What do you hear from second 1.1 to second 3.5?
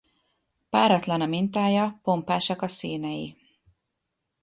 a mintája, pompásak a színei!